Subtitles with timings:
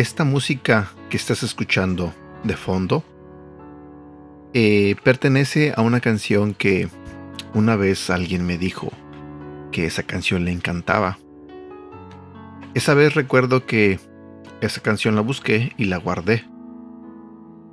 [0.00, 3.04] esta música que estás escuchando de fondo
[4.54, 6.88] eh, pertenece a una canción que
[7.52, 8.90] una vez alguien me dijo
[9.70, 11.18] que esa canción le encantaba.
[12.72, 14.00] Esa vez recuerdo que
[14.62, 16.46] esa canción la busqué y la guardé.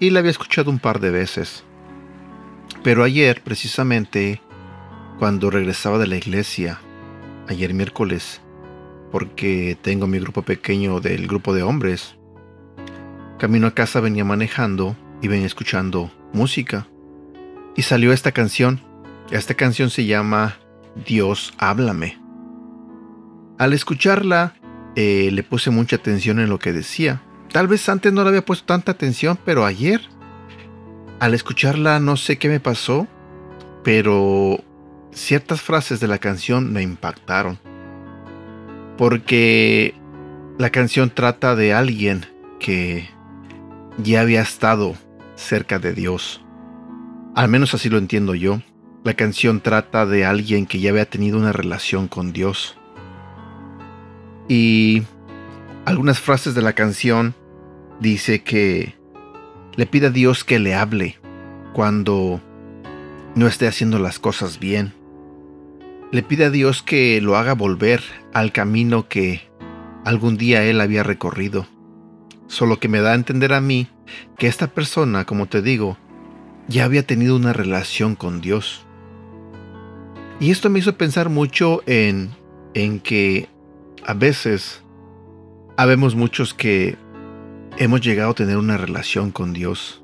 [0.02, 1.64] Y la había escuchado un par de veces.
[2.84, 4.42] Pero ayer, precisamente,
[5.18, 6.82] cuando regresaba de la iglesia,
[7.48, 8.42] ayer miércoles,
[9.14, 12.17] porque tengo mi grupo pequeño del grupo de hombres,
[13.38, 16.88] camino a casa venía manejando y venía escuchando música.
[17.76, 18.82] Y salió esta canción.
[19.32, 20.58] Esta canción se llama
[21.06, 22.20] Dios háblame.
[23.58, 24.54] Al escucharla,
[24.96, 27.22] eh, le puse mucha atención en lo que decía.
[27.52, 30.02] Tal vez antes no le había puesto tanta atención, pero ayer,
[31.20, 33.08] al escucharla, no sé qué me pasó,
[33.84, 34.64] pero
[35.12, 37.60] ciertas frases de la canción me impactaron.
[38.98, 39.94] Porque
[40.58, 42.26] la canción trata de alguien
[42.60, 43.10] que
[43.98, 44.96] ya había estado
[45.36, 46.42] cerca de Dios.
[47.36, 48.62] Al menos así lo entiendo yo.
[49.04, 52.78] La canción trata de alguien que ya había tenido una relación con Dios.
[54.48, 55.04] Y
[55.86, 57.36] algunas frases de la canción
[58.00, 58.96] dice que
[59.76, 61.18] le pide a Dios que le hable
[61.74, 62.42] cuando
[63.36, 64.94] no esté haciendo las cosas bien.
[66.12, 68.02] Le pide a Dios que lo haga volver
[68.34, 69.42] al camino que
[70.06, 71.68] algún día él había recorrido.
[72.48, 73.88] Solo que me da a entender a mí
[74.38, 75.98] que esta persona, como te digo,
[76.68, 78.86] ya había tenido una relación con Dios.
[80.40, 82.32] Y esto me hizo pensar mucho en,
[82.74, 83.50] en que
[84.06, 84.84] a veces
[85.78, 86.98] habemos muchos que
[87.78, 90.04] hemos llegado a tener una relación con Dios.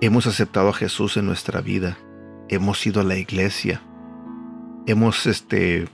[0.00, 1.98] Hemos aceptado a Jesús en nuestra vida.
[2.48, 3.82] Hemos ido a la iglesia.
[4.86, 5.88] Hemos este,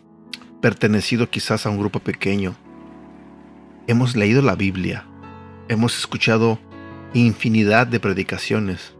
[0.60, 2.54] pertenecido quizás a un grupo pequeño.
[3.86, 5.06] Hemos leído la Biblia.
[5.68, 6.58] Hemos escuchado
[7.14, 8.94] infinidad de predicaciones.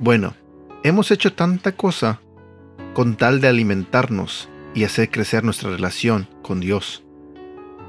[0.00, 0.34] Bueno,
[0.82, 2.20] hemos hecho tanta cosa
[2.94, 7.04] con tal de alimentarnos y hacer crecer nuestra relación con Dios.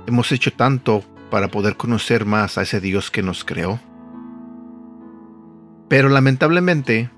[0.06, 3.80] Hemos hecho tanto para poder conocer más a ese Dios que nos creó.
[5.88, 7.10] Pero lamentablemente,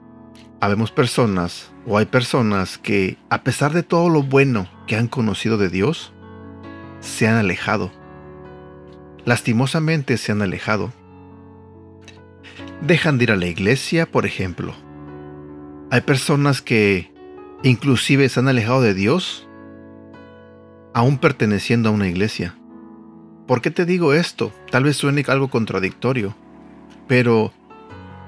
[0.60, 5.58] habemos personas o hay personas que, a pesar de todo lo bueno que han conocido
[5.58, 6.14] de Dios,
[7.00, 7.92] se han alejado.
[9.26, 10.92] Lastimosamente se han alejado
[12.82, 14.74] dejan de ir a la iglesia, por ejemplo.
[15.92, 17.12] Hay personas que
[17.64, 19.48] inclusive se han alejado de Dios,
[20.94, 22.56] aún perteneciendo a una iglesia.
[23.48, 24.54] ¿Por qué te digo esto?
[24.70, 26.36] Tal vez suene algo contradictorio,
[27.08, 27.52] pero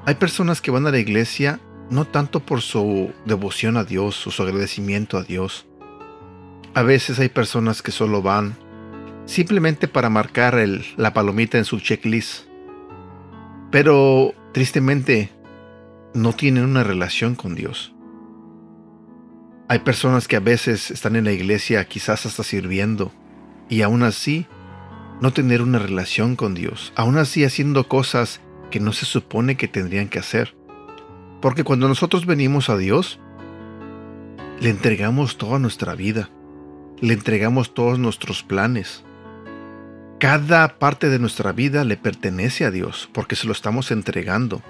[0.05, 1.59] hay personas que van a la iglesia
[1.89, 5.67] no tanto por su devoción a Dios o su agradecimiento a Dios.
[6.73, 8.55] A veces hay personas que solo van
[9.31, 10.59] simplemente para marcar
[10.97, 12.47] la palomita en su checklist.
[13.71, 15.31] Pero tristemente
[16.13, 17.93] no tienen una relación con Dios.
[19.69, 23.13] Hay personas que a veces están en la iglesia quizás hasta sirviendo
[23.69, 24.47] y aún así
[25.21, 29.69] no tener una relación con Dios, aún así haciendo cosas que no se supone que
[29.69, 30.57] tendrían que hacer.
[31.41, 33.21] Porque cuando nosotros venimos a Dios,
[34.59, 36.29] le entregamos toda nuestra vida,
[36.99, 39.05] le entregamos todos nuestros planes,
[40.21, 44.61] cada parte de nuestra vida le pertenece a Dios porque se lo estamos entregando.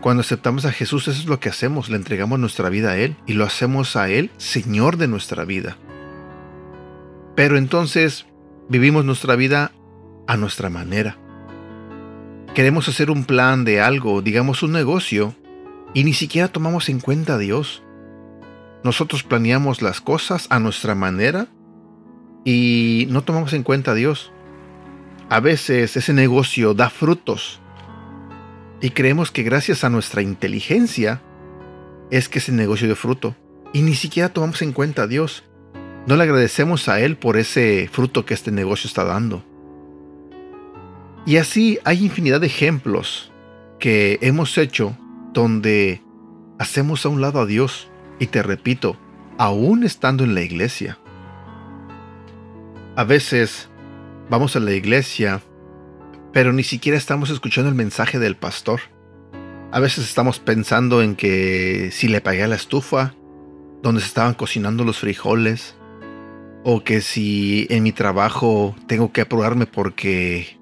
[0.00, 3.14] Cuando aceptamos a Jesús eso es lo que hacemos, le entregamos nuestra vida a Él
[3.26, 5.76] y lo hacemos a Él Señor de nuestra vida.
[7.36, 8.24] Pero entonces
[8.70, 9.72] vivimos nuestra vida
[10.26, 11.18] a nuestra manera.
[12.54, 15.34] Queremos hacer un plan de algo, digamos un negocio,
[15.92, 17.82] y ni siquiera tomamos en cuenta a Dios.
[18.84, 21.48] Nosotros planeamos las cosas a nuestra manera
[22.42, 24.32] y no tomamos en cuenta a Dios
[25.32, 27.58] a veces ese negocio da frutos
[28.82, 31.22] y creemos que gracias a nuestra inteligencia
[32.10, 33.34] es que ese negocio de fruto
[33.72, 35.44] y ni siquiera tomamos en cuenta a Dios.
[36.06, 39.42] No le agradecemos a Él por ese fruto que este negocio está dando.
[41.24, 43.32] Y así hay infinidad de ejemplos
[43.78, 44.98] que hemos hecho
[45.32, 46.02] donde
[46.58, 48.98] hacemos a un lado a Dios y te repito,
[49.38, 50.98] aún estando en la iglesia.
[52.96, 53.70] A veces
[54.32, 55.42] vamos a la iglesia,
[56.32, 58.80] pero ni siquiera estamos escuchando el mensaje del pastor.
[59.70, 63.14] A veces estamos pensando en que si le pagué a la estufa,
[63.82, 65.76] donde se estaban cocinando los frijoles,
[66.64, 70.58] o que si en mi trabajo tengo que apurarme porque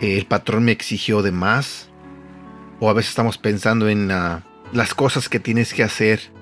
[0.00, 1.90] el patrón me exigió de más,
[2.80, 6.32] o a veces estamos pensando en las cosas que tienes que hacer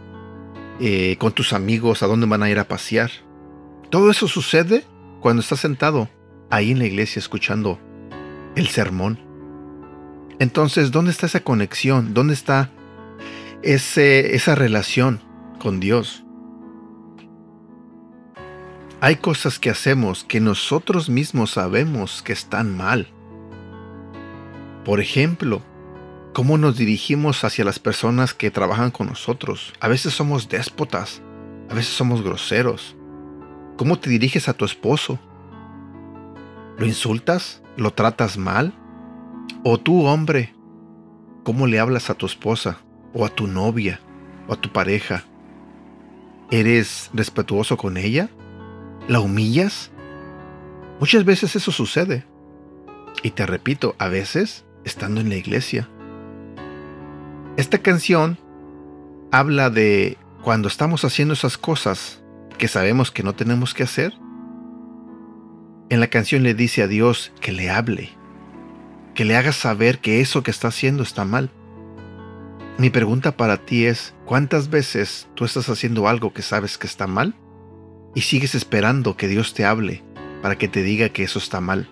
[0.79, 3.11] eh, con tus amigos, a dónde van a ir a pasear.
[3.91, 4.85] Todo eso sucede
[5.21, 6.09] cuando estás sentado
[6.53, 7.81] ahí en la iglesia escuchando
[8.55, 9.19] el sermón.
[10.39, 12.13] Entonces, ¿dónde está esa conexión?
[12.13, 12.71] ¿Dónde está
[13.63, 15.21] ese, esa relación
[15.59, 16.25] con Dios?
[19.01, 23.09] Hay cosas que hacemos que nosotros mismos sabemos que están mal.
[24.85, 25.63] Por ejemplo,
[26.35, 29.73] cómo nos dirigimos hacia las personas que trabajan con nosotros.
[29.81, 31.23] A veces somos déspotas,
[31.71, 32.95] a veces somos groseros.
[33.79, 35.19] ¿Cómo te diriges a tu esposo?
[36.79, 37.63] ¿Lo insultas?
[37.77, 38.73] ¿Lo tratas mal?
[39.65, 40.55] ¿O tú, hombre,
[41.45, 42.79] cómo le hablas a tu esposa?
[43.15, 44.01] ¿O a tu novia?
[44.49, 45.25] ¿O a tu pareja?
[46.51, 48.29] ¿Eres respetuoso con ella?
[49.09, 49.91] ¿La humillas?
[51.01, 52.27] Muchas veces eso sucede.
[53.23, 55.89] Y te repito, a veces estando en la iglesia.
[57.57, 58.39] Esta canción
[59.31, 62.23] habla de cuando estamos haciendo esas cosas
[62.59, 64.15] que sabemos que no tenemos que hacer.
[65.93, 68.09] En la canción le dice a Dios que le hable,
[69.15, 71.51] que le haga saber que eso que está haciendo está mal.
[72.79, 77.07] Mi pregunta para ti es, ¿cuántas veces tú estás haciendo algo que sabes que está
[77.07, 77.35] mal?
[78.15, 80.03] y sigues esperando que Dios te hable
[80.41, 81.89] para que te diga que eso está mal.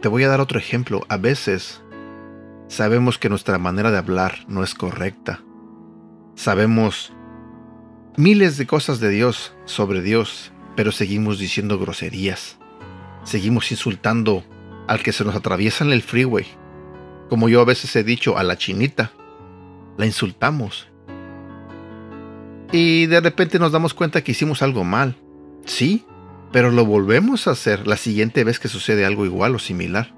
[0.00, 1.04] Te voy a dar otro ejemplo.
[1.08, 1.82] A veces
[2.68, 5.40] sabemos que nuestra manera de hablar no es correcta.
[6.34, 7.12] Sabemos
[8.16, 12.56] miles de cosas de Dios sobre Dios, pero seguimos diciendo groserías.
[13.22, 14.42] Seguimos insultando
[14.88, 16.46] al que se nos atraviesa en el freeway.
[17.28, 19.12] Como yo a veces he dicho a la chinita.
[19.98, 20.88] La insultamos
[22.72, 25.16] y de repente nos damos cuenta que hicimos algo mal.
[25.66, 26.06] Sí,
[26.50, 30.14] pero lo volvemos a hacer la siguiente vez que sucede algo igual o similar.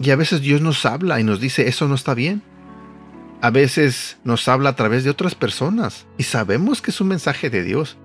[0.00, 2.40] Y a veces Dios nos habla y nos dice, eso no está bien.
[3.42, 7.50] A veces nos habla a través de otras personas y sabemos que es un mensaje
[7.50, 7.98] de Dios.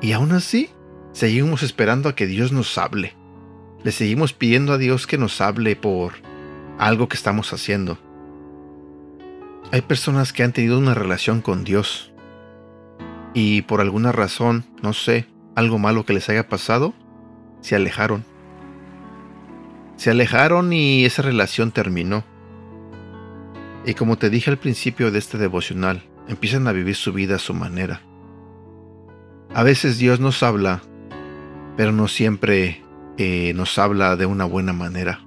[0.00, 0.70] Y aún así,
[1.12, 3.14] seguimos esperando a que Dios nos hable.
[3.82, 6.14] Le seguimos pidiendo a Dios que nos hable por
[6.78, 7.98] algo que estamos haciendo.
[9.72, 12.12] Hay personas que han tenido una relación con Dios
[13.34, 16.94] y por alguna razón, no sé, algo malo que les haya pasado,
[17.60, 18.24] se alejaron.
[19.96, 22.24] Se alejaron y esa relación terminó.
[23.84, 27.38] Y como te dije al principio de este devocional, empiezan a vivir su vida a
[27.38, 28.02] su manera.
[29.56, 30.82] A veces Dios nos habla,
[31.78, 32.82] pero no siempre
[33.16, 35.20] eh, nos habla de una buena manera.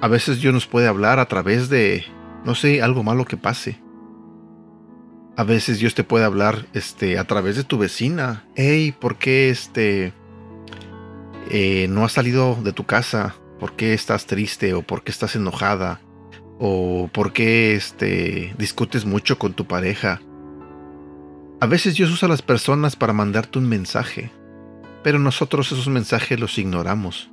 [0.00, 2.02] A veces Dios nos puede hablar a través de,
[2.46, 3.78] no sé, algo malo que pase.
[5.36, 8.46] A veces Dios te puede hablar este, a través de tu vecina.
[8.54, 10.14] Hey, ¿por qué este,
[11.50, 13.36] eh, no has salido de tu casa?
[13.60, 14.72] ¿Por qué estás triste?
[14.72, 16.00] ¿O por qué estás enojada?
[16.58, 20.22] ¿O por qué este, discutes mucho con tu pareja?
[21.58, 24.30] A veces Dios usa a las personas para mandarte un mensaje,
[25.02, 27.30] pero nosotros esos mensajes los ignoramos.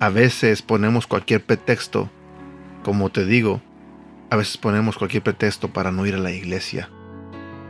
[0.00, 2.10] A veces ponemos cualquier pretexto,
[2.84, 3.62] como te digo,
[4.28, 6.90] a veces ponemos cualquier pretexto para no ir a la iglesia.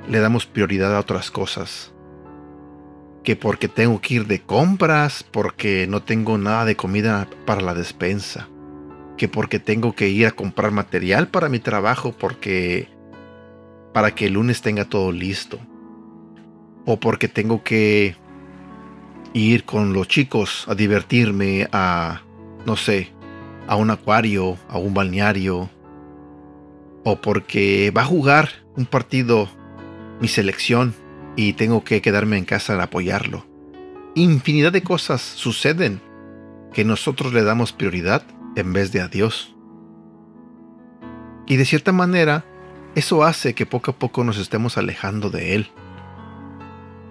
[0.08, 1.92] Le damos prioridad a otras cosas.
[3.22, 7.74] Que porque tengo que ir de compras, porque no tengo nada de comida para la
[7.74, 8.48] despensa.
[9.16, 12.88] Que porque tengo que ir a comprar material para mi trabajo, porque
[13.92, 15.58] para que el lunes tenga todo listo.
[16.84, 18.16] O porque tengo que
[19.34, 22.22] ir con los chicos a divertirme a,
[22.66, 23.12] no sé,
[23.66, 25.68] a un acuario, a un balneario,
[27.04, 29.48] o porque va a jugar un partido
[30.20, 30.94] mi selección
[31.36, 33.46] y tengo que quedarme en casa a apoyarlo.
[34.14, 36.00] Infinidad de cosas suceden
[36.72, 38.22] que nosotros le damos prioridad
[38.56, 39.54] en vez de a Dios.
[41.46, 42.44] Y de cierta manera,
[42.98, 45.70] eso hace que poco a poco nos estemos alejando de Él.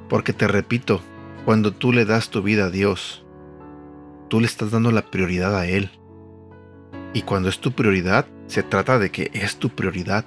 [0.10, 1.01] Porque te repito,
[1.46, 3.25] cuando tú le das tu vida a Dios,
[4.27, 5.89] tú le estás dando la prioridad a Él.
[7.13, 10.25] Y cuando es tu prioridad, se trata de que es tu prioridad.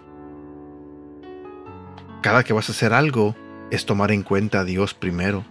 [2.22, 3.36] Cada que vas a hacer algo
[3.70, 5.44] es tomar en cuenta a Dios primero.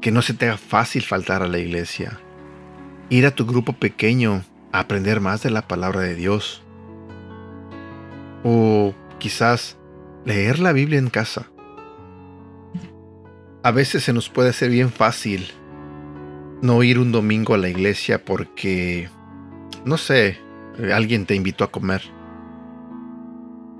[0.00, 2.20] Que no se te haga fácil faltar a la iglesia.
[3.10, 6.61] Ir a tu grupo pequeño a aprender más de la palabra de Dios.
[8.44, 9.78] O quizás
[10.24, 11.50] leer la Biblia en casa.
[13.62, 15.52] A veces se nos puede hacer bien fácil
[16.62, 19.08] no ir un domingo a la iglesia porque,
[19.84, 20.38] no sé,
[20.94, 22.02] alguien te invitó a comer.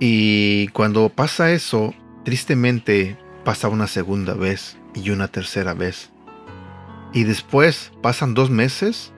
[0.00, 6.11] Y cuando pasa eso, tristemente pasa una segunda vez y una tercera vez.
[7.12, 9.12] Y después pasan dos meses,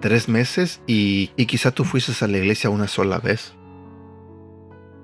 [0.00, 3.54] tres meses y, y quizá tú fuiste a la iglesia una sola vez.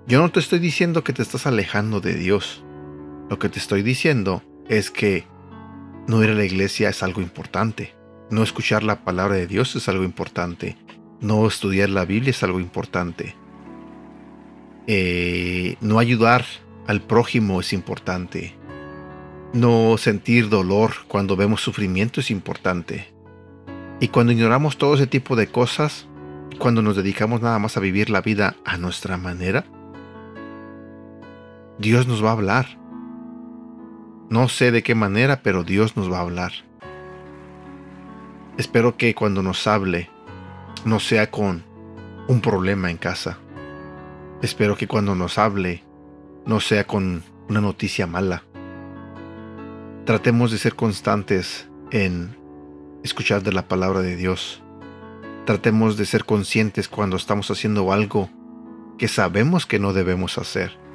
[0.08, 2.62] Yo no te estoy diciendo que te estás alejando de Dios.
[3.28, 5.26] Lo que te estoy diciendo es que
[6.06, 7.96] no ir a la iglesia es algo importante.
[8.30, 10.76] No escuchar la palabra de Dios es algo importante.
[11.20, 13.34] No estudiar la Biblia es algo importante.
[14.86, 16.44] Eh, no ayudar
[16.86, 18.54] al prójimo es importante.
[19.54, 23.12] No sentir dolor cuando vemos sufrimiento es importante.
[23.98, 26.06] Y cuando ignoramos todo ese tipo de cosas,
[26.60, 29.64] cuando nos dedicamos nada más a vivir la vida a nuestra manera,
[31.78, 32.78] Dios nos va a hablar.
[34.30, 36.52] No sé de qué manera, pero Dios nos va a hablar.
[38.56, 40.08] Espero que cuando nos hable
[40.86, 41.64] no sea con
[42.28, 43.38] un problema en casa.
[44.40, 45.84] Espero que cuando nos hable
[46.46, 48.42] no sea con una noticia mala.
[50.06, 52.36] Tratemos de ser constantes en
[53.04, 54.62] escuchar de la palabra de Dios.
[55.44, 58.30] Tratemos de ser conscientes cuando estamos haciendo algo
[58.96, 60.85] que sabemos que no debemos hacer.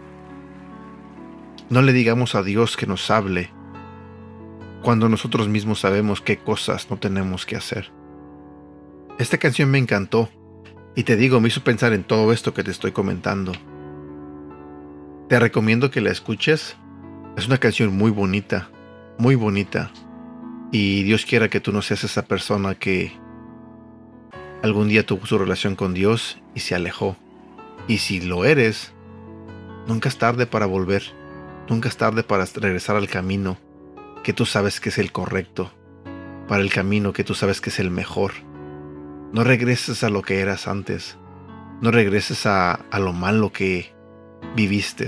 [1.72, 3.50] No le digamos a Dios que nos hable
[4.84, 7.94] cuando nosotros mismos sabemos qué cosas no tenemos que hacer.
[9.18, 10.30] Esta canción me encantó
[10.98, 13.54] y te digo, me hizo pensar en todo esto que te estoy comentando.
[15.30, 16.76] Te recomiendo que la escuches.
[17.38, 18.70] Es una canción muy bonita,
[19.18, 19.94] muy bonita.
[20.74, 23.14] Y Dios quiera que tú no seas esa persona que
[24.62, 27.16] algún día tuvo su relación con Dios y se alejó.
[27.88, 28.92] Y si lo eres,
[29.88, 31.21] nunca es tarde para volver.
[31.72, 33.58] Nunca es tarde para regresar al camino
[34.26, 35.72] que tú sabes que es el correcto,
[36.50, 38.34] para el camino que tú sabes que es el mejor.
[39.32, 41.18] No regreses a lo que eras antes,
[41.80, 43.94] no regreses a, lo malo que
[44.54, 45.08] viviste.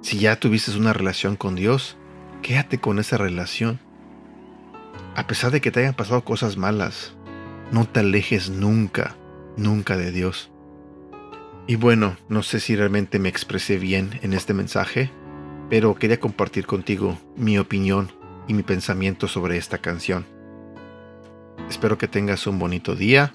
[0.00, 1.98] Si ya tuviste una relación con Dios,
[2.40, 3.80] quédate con esa relación.
[5.14, 7.14] A pesar de que te hayan pasado cosas malas,
[7.70, 9.14] no te alejes nunca,
[9.58, 10.50] nunca de Dios.
[11.68, 15.10] Y bueno, no sé si realmente me expresé bien en este mensaje,
[15.68, 18.10] pero quería compartir contigo mi opinión
[18.46, 20.24] y mi pensamiento sobre esta canción.
[21.68, 23.34] Espero que tengas un bonito día,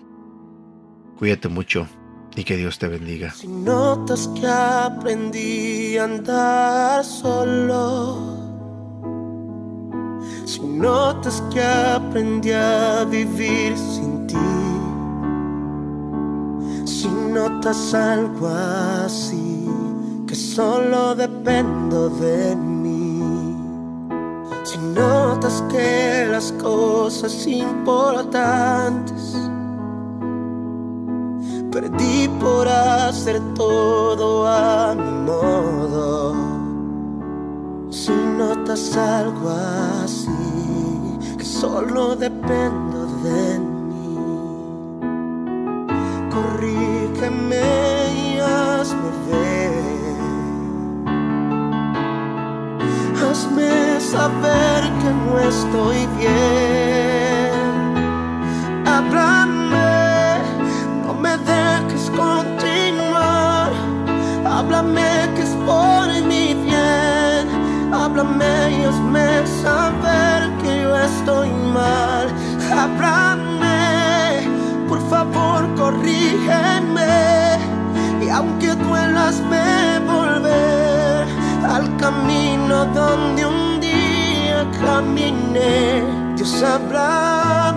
[1.19, 1.87] cuídate mucho
[2.35, 3.29] y que Dios te bendiga.
[3.29, 8.17] Si notas que aprendí a andar solo,
[10.45, 14.22] si notas que aprendí a vivir sin
[17.53, 19.53] notas algo así
[20.55, 23.55] solo dependo de mí.
[24.63, 29.35] Si notas que las cosas importantes
[31.71, 36.35] perdí por hacer todo a mi modo.
[37.89, 39.49] Si notas algo
[40.03, 40.29] así,
[41.37, 42.92] que solo dependo
[72.83, 74.45] Háblame,
[74.89, 77.57] por favor, corrígeme.
[78.21, 81.25] Y aunque duelas, me volver
[81.65, 86.03] al camino donde un día caminé.
[86.35, 87.71] Dios habrá